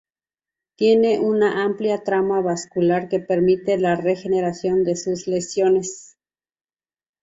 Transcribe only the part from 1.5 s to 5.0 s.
amplia trama vascular que permite la regeneración de